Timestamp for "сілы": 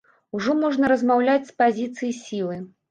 2.27-2.61